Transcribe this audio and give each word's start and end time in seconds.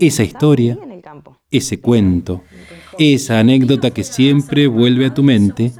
esa 0.00 0.22
historia, 0.22 0.78
ese 1.50 1.80
cuento, 1.80 2.42
esa 2.98 3.38
anécdota 3.38 3.90
que 3.90 4.02
siempre 4.02 4.66
vuelve 4.66 5.06
a 5.06 5.14
tu 5.14 5.22
mente, 5.22 5.72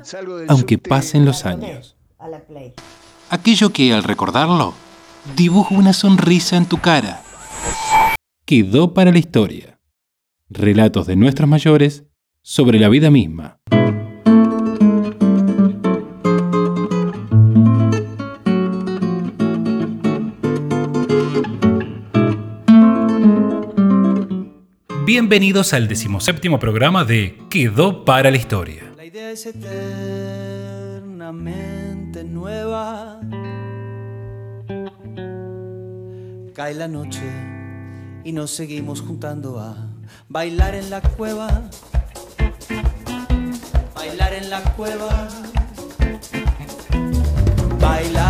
aunque 0.49 0.79
pasen 0.79 1.25
los 1.25 1.47
años. 1.47 1.97
Aquello 3.31 3.71
que 3.73 3.93
al 3.93 4.05
recordarlo, 4.05 4.75
dibuja 5.37 5.75
una 5.75 5.93
sonrisa 5.93 6.57
en 6.57 6.67
tu 6.67 6.79
cara. 6.79 7.23
Quedó 8.45 8.95
para 8.95 9.11
la 9.11 9.19
historia. 9.19 9.79
Relatos 10.49 11.07
de 11.07 11.17
nuestros 11.17 11.49
mayores 11.49 12.05
sobre 12.43 12.79
la 12.79 12.89
vida 12.89 13.11
misma. 13.11 13.61
Bienvenidos 25.13 25.73
al 25.73 25.89
decimoséptimo 25.89 26.61
programa 26.61 27.05
de 27.05 27.37
Quedó 27.51 28.05
para 28.05 28.31
la 28.31 28.37
historia. 28.37 28.93
La 28.97 29.05
idea 29.05 29.33
es 29.33 29.45
eternamente 29.45 32.23
nueva. 32.23 33.19
Cae 36.55 36.75
la 36.75 36.87
noche 36.87 37.25
y 38.23 38.31
nos 38.31 38.53
seguimos 38.53 39.01
juntando 39.01 39.59
a 39.59 39.89
bailar 40.29 40.77
en 40.77 40.91
la 40.91 41.01
cueva. 41.01 41.69
Bailar 43.97 44.35
en 44.35 44.49
la 44.49 44.63
cueva. 44.75 45.29
Bailar, 47.81 48.30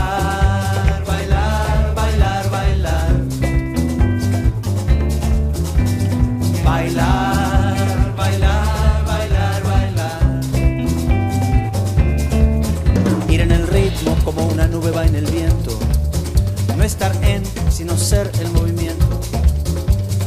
estar 16.90 17.14
en, 17.24 17.44
sino 17.70 17.96
ser 17.96 18.32
el 18.40 18.50
movimiento. 18.50 19.06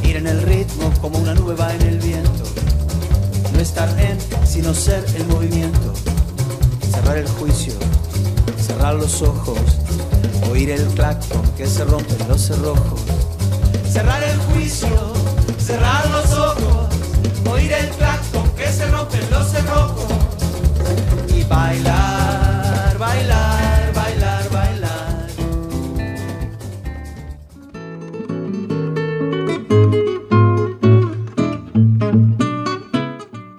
Ir 0.02 0.16
en 0.16 0.28
el 0.28 0.42
ritmo 0.44 0.94
como 1.02 1.20
una 1.20 1.33
nube 1.33 1.55
va 1.55 1.73
en 1.75 1.81
el 1.81 2.00
viento. 2.00 2.45
No 3.52 3.59
estar 3.59 3.89
en, 4.00 4.17
sino 4.47 4.73
ser 4.73 5.05
el 5.17 5.28
movimiento. 5.28 5.94
Cerrar 6.89 7.17
el 7.17 7.28
juicio, 7.28 7.73
cerrar 8.66 8.94
los 8.94 9.22
ojos, 9.22 9.59
oír 10.50 10.72
el 10.72 10.86
clacton 10.95 11.42
que 11.58 11.67
se 11.67 11.83
rompen 11.83 12.17
los 12.30 12.42
cerrojos. 12.42 13.02
Cerrar 13.92 14.23
el 14.23 14.38
juicio, 14.38 15.14
cerrar 15.59 16.09
los 16.11 16.31
ojos, 16.31 16.88
oír 17.52 17.73
el 17.73 17.89
clacton 17.89 18.22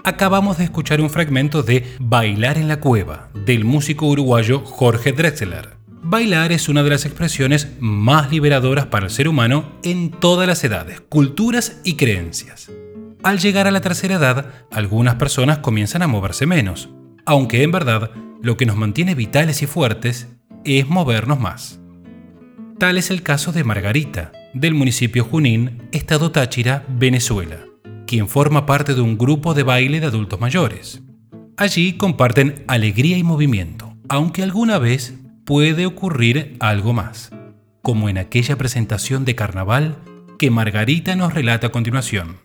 Acabamos 0.06 0.58
de 0.58 0.64
escuchar 0.64 1.00
un 1.00 1.08
fragmento 1.08 1.62
de 1.62 1.96
Bailar 1.98 2.58
en 2.58 2.68
la 2.68 2.78
cueva, 2.78 3.30
del 3.46 3.64
músico 3.64 4.06
uruguayo 4.06 4.60
Jorge 4.60 5.12
Drexler. 5.12 5.78
Bailar 6.02 6.52
es 6.52 6.68
una 6.68 6.82
de 6.82 6.90
las 6.90 7.06
expresiones 7.06 7.70
más 7.80 8.30
liberadoras 8.30 8.84
para 8.84 9.06
el 9.06 9.10
ser 9.10 9.28
humano 9.28 9.72
en 9.82 10.10
todas 10.10 10.46
las 10.46 10.62
edades, 10.62 11.00
culturas 11.00 11.80
y 11.84 11.96
creencias. 11.96 12.70
Al 13.22 13.38
llegar 13.38 13.66
a 13.66 13.70
la 13.70 13.80
tercera 13.80 14.16
edad, 14.16 14.52
algunas 14.70 15.14
personas 15.14 15.60
comienzan 15.60 16.02
a 16.02 16.06
moverse 16.06 16.44
menos, 16.44 16.90
aunque 17.24 17.62
en 17.62 17.72
verdad 17.72 18.10
lo 18.42 18.58
que 18.58 18.66
nos 18.66 18.76
mantiene 18.76 19.14
vitales 19.14 19.62
y 19.62 19.66
fuertes 19.66 20.28
es 20.66 20.86
movernos 20.86 21.40
más. 21.40 21.80
Tal 22.78 22.98
es 22.98 23.10
el 23.10 23.22
caso 23.22 23.52
de 23.52 23.64
Margarita, 23.64 24.32
del 24.52 24.74
municipio 24.74 25.24
Junín, 25.24 25.88
estado 25.92 26.30
Táchira, 26.30 26.84
Venezuela, 26.90 27.64
quien 28.14 28.28
forma 28.28 28.64
parte 28.64 28.94
de 28.94 29.00
un 29.00 29.18
grupo 29.18 29.54
de 29.54 29.64
baile 29.64 29.98
de 29.98 30.06
adultos 30.06 30.38
mayores. 30.38 31.02
Allí 31.56 31.94
comparten 31.94 32.62
alegría 32.68 33.18
y 33.18 33.24
movimiento, 33.24 33.96
aunque 34.08 34.44
alguna 34.44 34.78
vez 34.78 35.14
puede 35.44 35.84
ocurrir 35.84 36.56
algo 36.60 36.92
más, 36.92 37.32
como 37.82 38.08
en 38.08 38.18
aquella 38.18 38.54
presentación 38.54 39.24
de 39.24 39.34
carnaval 39.34 39.96
que 40.38 40.48
Margarita 40.52 41.16
nos 41.16 41.34
relata 41.34 41.66
a 41.66 41.72
continuación. 41.72 42.38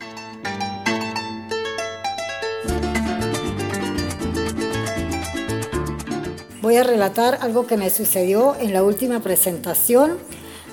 Voy 6.64 6.78
a 6.78 6.84
relatar 6.84 7.38
algo 7.44 7.68
que 7.68 7.78
me 7.78 7.92
sucedió 7.92 8.56
en 8.60 8.74
la 8.74 8.82
última 8.82 9.20
presentación 9.20 10.18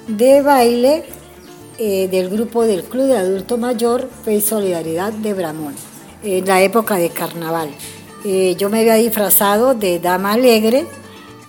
de 0.08 0.40
baile 0.40 1.04
eh, 1.78 2.08
del 2.08 2.30
grupo 2.30 2.64
del 2.64 2.84
Club 2.84 3.06
de 3.06 3.18
Adulto 3.18 3.58
Mayor 3.58 4.08
y 4.26 4.40
Solidaridad 4.40 5.12
de 5.12 5.34
Bramón, 5.34 5.74
en 6.22 6.46
la 6.46 6.62
época 6.62 6.96
de 6.96 7.10
carnaval. 7.10 7.68
Eh, 8.24 8.56
yo 8.58 8.70
me 8.70 8.80
había 8.80 8.94
disfrazado 8.94 9.74
de 9.74 10.00
dama 10.00 10.32
alegre 10.32 10.86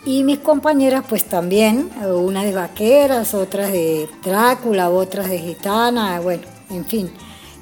y 0.05 0.23
mis 0.23 0.39
compañeras 0.39 1.05
pues 1.07 1.23
también, 1.23 1.89
unas 2.05 2.43
de 2.43 2.53
vaqueras, 2.53 3.33
otras 3.33 3.71
de 3.71 4.09
Drácula, 4.21 4.89
otras 4.89 5.29
de 5.29 5.39
gitana, 5.39 6.19
bueno, 6.19 6.43
en 6.69 6.83
fin. 6.85 7.09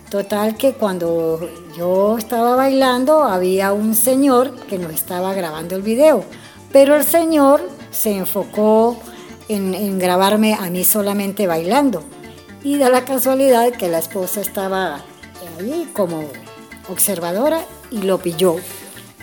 Total 0.09 0.55
que 0.55 0.73
cuando 0.73 1.47
yo 1.77 2.17
estaba 2.17 2.55
bailando 2.55 3.23
había 3.23 3.73
un 3.73 3.93
señor 3.95 4.55
que 4.67 4.77
nos 4.77 4.91
estaba 4.91 5.33
grabando 5.33 5.75
el 5.75 5.81
video, 5.81 6.23
pero 6.71 6.95
el 6.95 7.03
señor 7.03 7.61
se 7.91 8.17
enfocó 8.17 8.97
en, 9.49 9.73
en 9.73 9.99
grabarme 9.99 10.55
a 10.55 10.69
mí 10.69 10.83
solamente 10.83 11.47
bailando. 11.47 12.03
Y 12.65 12.79
da 12.79 12.89
la 12.89 13.05
casualidad 13.05 13.71
que 13.73 13.87
la 13.89 13.99
esposa 13.99 14.41
estaba 14.41 14.95
ahí 15.59 15.87
como 15.93 16.23
observadora 16.89 17.63
y 17.91 17.99
lo 18.01 18.17
pilló. 18.17 18.55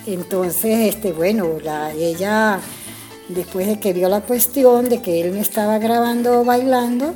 Entonces, 0.06 0.94
este, 0.94 1.10
bueno, 1.10 1.58
la, 1.60 1.91
ella, 1.92 2.60
después 3.28 3.66
de 3.66 3.81
que 3.81 3.92
vio 3.92 4.08
la 4.08 4.20
cuestión 4.20 4.88
de 4.88 5.02
que 5.02 5.20
él 5.20 5.32
me 5.32 5.41
estaba 5.41 5.81
grabando 5.81 6.44
bailando, 6.44 7.14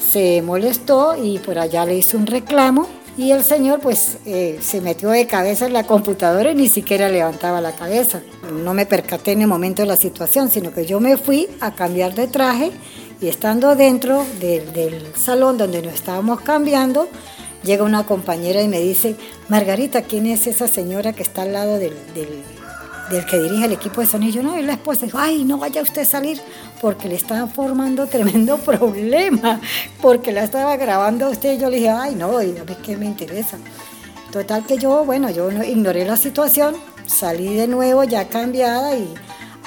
se 0.00 0.42
molestó 0.42 1.14
y 1.16 1.38
por 1.38 1.60
allá 1.60 1.86
le 1.86 1.94
hizo 1.94 2.18
un 2.18 2.26
reclamo 2.26 2.88
y 3.16 3.30
el 3.30 3.44
señor 3.44 3.78
pues 3.78 4.18
eh, 4.26 4.58
se 4.60 4.80
metió 4.80 5.10
de 5.10 5.28
cabeza 5.28 5.66
en 5.66 5.74
la 5.74 5.84
computadora 5.84 6.50
y 6.50 6.56
ni 6.56 6.68
siquiera 6.68 7.08
levantaba 7.08 7.60
la 7.60 7.76
cabeza. 7.76 8.20
No 8.64 8.74
me 8.74 8.84
percaté 8.84 9.30
en 9.30 9.42
el 9.42 9.46
momento 9.46 9.82
de 9.82 9.88
la 9.88 9.96
situación, 9.96 10.50
sino 10.50 10.72
que 10.72 10.86
yo 10.86 10.98
me 10.98 11.16
fui 11.16 11.48
a 11.60 11.72
cambiar 11.72 12.16
de 12.16 12.26
traje 12.26 12.72
y 13.20 13.28
estando 13.28 13.74
dentro 13.74 14.24
del, 14.40 15.02
salón 15.16 15.58
donde 15.58 15.82
nos 15.82 15.94
estábamos 15.94 16.40
cambiando, 16.40 17.08
llega 17.64 17.82
una 17.82 18.04
compañera 18.06 18.62
y 18.62 18.68
me 18.68 18.80
dice, 18.80 19.16
Margarita, 19.48 20.02
¿quién 20.02 20.26
es 20.26 20.46
esa 20.46 20.68
señora 20.68 21.12
que 21.12 21.22
está 21.22 21.42
al 21.42 21.52
lado 21.52 21.78
del, 21.78 21.94
del, 22.14 23.26
que 23.26 23.38
dirige 23.40 23.64
el 23.64 23.72
equipo 23.72 24.00
de 24.00 24.06
sonido? 24.06 24.34
Yo 24.34 24.42
no, 24.42 24.56
es 24.56 24.64
la 24.64 24.74
esposa. 24.74 25.06
Digo, 25.06 25.18
ay, 25.18 25.44
no 25.44 25.58
vaya 25.58 25.82
usted 25.82 26.02
a 26.02 26.04
salir 26.04 26.40
porque 26.80 27.08
le 27.08 27.16
estaba 27.16 27.48
formando 27.48 28.06
tremendo 28.06 28.58
problema, 28.64 29.60
porque 30.00 30.30
la 30.32 30.44
estaba 30.44 30.76
grabando 30.76 31.26
a 31.26 31.30
usted. 31.30 31.58
Yo 31.58 31.70
le 31.70 31.78
dije, 31.78 31.88
ay, 31.88 32.14
no, 32.14 32.40
y 32.40 32.56
a 32.56 32.64
mí 32.64 32.76
qué 32.84 32.96
me 32.96 33.06
interesa. 33.06 33.58
Total 34.30 34.64
que 34.64 34.76
yo, 34.78 35.04
bueno, 35.04 35.30
yo 35.30 35.50
no- 35.50 35.64
ignoré 35.64 36.04
la 36.04 36.16
situación, 36.16 36.76
salí 37.06 37.54
de 37.54 37.66
nuevo 37.66 38.04
ya 38.04 38.28
cambiada 38.28 38.94
y 38.94 39.12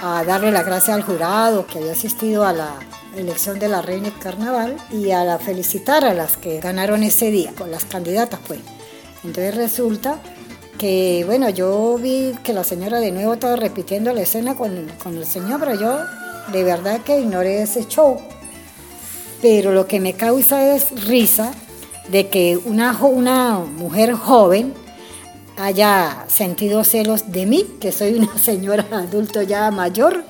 a 0.02 0.24
darle 0.24 0.52
las 0.52 0.66
gracias 0.66 0.96
al 0.96 1.04
jurado 1.04 1.66
que 1.66 1.80
había 1.80 1.92
asistido 1.92 2.46
a 2.46 2.54
la 2.54 2.70
elección 3.16 3.60
de 3.60 3.68
la 3.68 3.82
reina 3.82 4.10
del 4.10 4.20
carnaval 4.20 4.78
y 4.92 5.12
a 5.12 5.24
la 5.24 5.40
felicitar 5.40 6.06
a 6.06 6.14
las 6.14 6.38
que 6.38 6.60
ganaron 6.60 7.04
ese 7.04 7.32
día, 7.32 7.54
con 7.58 7.72
las 7.72 7.86
candidatas 7.86 8.40
pues. 8.48 8.60
Entonces 9.24 9.56
resulta 9.56 10.20
que, 10.78 11.24
bueno, 11.26 11.50
yo 11.50 11.98
vi 12.02 12.34
que 12.44 12.54
la 12.54 12.64
señora 12.64 13.00
de 13.00 13.12
nuevo 13.12 13.34
estaba 13.34 13.56
repitiendo 13.56 14.14
la 14.14 14.22
escena 14.22 14.56
con, 14.56 14.88
con 15.04 15.18
el 15.18 15.26
señor, 15.26 15.60
pero 15.60 15.80
yo 15.80 16.00
de 16.52 16.64
verdad 16.64 17.02
que 17.02 17.20
ignoré 17.20 17.62
ese 17.62 17.88
show. 17.88 18.20
Pero 19.42 19.74
lo 19.74 19.88
que 19.88 20.00
me 20.00 20.14
causa 20.14 20.76
es 20.76 21.06
risa 21.06 21.52
de 22.10 22.30
que 22.30 22.58
una, 22.58 22.98
una 23.02 23.60
mujer 23.60 24.14
joven 24.14 24.74
haya 25.58 26.26
sentido 26.28 26.84
celos 26.84 27.32
de 27.32 27.46
mí, 27.46 27.66
que 27.80 27.92
soy 27.92 28.16
una 28.16 28.38
señora 28.40 28.86
adulto 28.92 29.42
ya 29.42 29.70
mayor, 29.72 30.24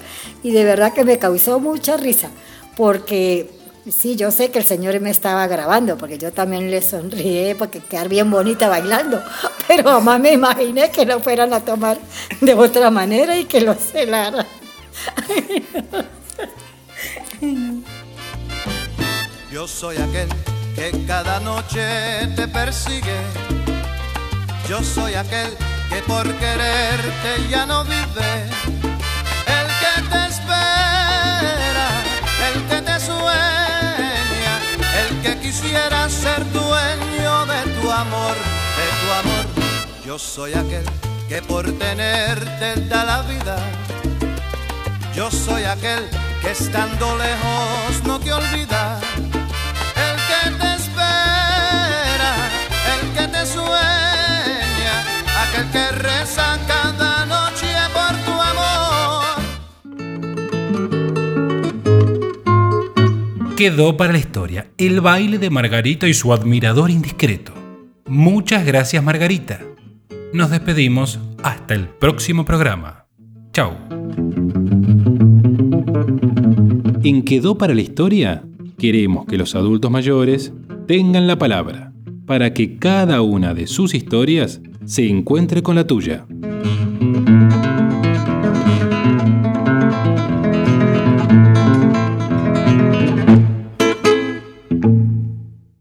y 0.44 0.52
de 0.52 0.64
verdad 0.64 0.94
que 0.94 1.06
me 1.06 1.18
causó 1.18 1.60
mucha 1.60 1.98
risa, 1.98 2.30
porque 2.76 3.50
sí, 3.90 4.16
yo 4.16 4.32
sé 4.32 4.52
que 4.52 4.60
el 4.60 4.66
señor 4.66 5.00
me 5.00 5.10
estaba 5.10 5.48
grabando, 5.48 5.98
porque 5.98 6.18
yo 6.18 6.32
también 6.32 6.70
le 6.70 6.82
sonríe 6.82 7.56
porque 7.56 7.80
quedar 7.80 8.10
bien 8.10 8.30
bonita 8.30 8.70
bailando, 8.70 9.22
pero 9.68 9.90
jamás 9.90 10.20
me 10.20 10.34
imaginé 10.34 10.92
que 10.92 11.06
lo 11.06 11.20
fueran 11.20 11.54
a 11.54 11.62
tomar 11.62 11.98
de 12.40 12.54
otra 12.54 12.92
manera 12.92 13.38
y 13.38 13.46
que 13.46 13.62
lo 13.62 13.74
celara. 13.74 14.46
Yo 19.52 19.68
soy 19.68 19.98
aquel 19.98 20.30
que 20.76 20.92
cada 21.06 21.40
noche 21.40 22.28
te 22.36 22.48
persigue. 22.48 23.18
Yo 24.70 24.82
soy 24.82 25.16
aquel 25.16 25.50
que 25.90 25.98
por 26.08 26.24
quererte 26.36 27.50
ya 27.50 27.66
no 27.66 27.84
vive. 27.84 28.91
Quisiera 35.52 36.08
ser 36.08 36.50
dueño 36.54 37.46
de 37.46 37.62
tu 37.82 37.92
amor, 37.92 38.36
de 38.80 38.88
tu 39.00 39.08
amor. 39.22 39.46
Yo 40.06 40.18
soy 40.18 40.54
aquel 40.54 40.86
que 41.28 41.42
por 41.42 41.66
tenerte 41.78 42.80
da 42.88 43.04
la 43.04 43.22
vida. 43.24 43.58
Yo 45.14 45.30
soy 45.30 45.64
aquel 45.64 46.10
que 46.42 46.52
estando 46.52 47.18
lejos 47.18 48.02
no 48.06 48.18
te 48.18 48.32
olvida. 48.32 49.02
Quedó 63.62 63.96
para 63.96 64.12
la 64.12 64.18
historia 64.18 64.72
el 64.80 65.02
baile 65.02 65.38
de 65.38 65.52
Margarita 65.52 66.08
y 66.08 66.16
su 66.16 66.34
admirador 66.34 66.90
indiscreto. 66.90 67.54
Muchas 68.08 68.66
gracias 68.66 69.04
Margarita. 69.04 69.60
Nos 70.34 70.50
despedimos 70.50 71.20
hasta 71.44 71.76
el 71.76 71.88
próximo 71.88 72.44
programa. 72.44 73.06
Chao. 73.54 73.78
En 77.04 77.22
Quedó 77.22 77.56
para 77.60 77.76
la 77.76 77.82
Historia, 77.82 78.42
queremos 78.80 79.28
que 79.28 79.38
los 79.38 79.54
adultos 79.54 79.92
mayores 79.92 80.52
tengan 80.88 81.28
la 81.28 81.38
palabra 81.38 81.94
para 82.26 82.56
que 82.56 82.80
cada 82.80 83.22
una 83.22 83.54
de 83.54 83.68
sus 83.68 83.94
historias 83.94 84.60
se 84.86 85.08
encuentre 85.08 85.62
con 85.62 85.76
la 85.76 85.86
tuya. 85.86 86.26